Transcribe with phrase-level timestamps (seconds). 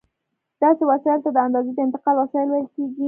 [0.61, 2.99] داسې وسایلو ته د اندازې د انتقال وسایل ویل کېږي.